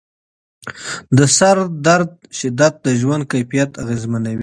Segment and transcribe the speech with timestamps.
[1.17, 4.39] د سردرد شدت د ژوند کیفیت اغېزمنوي.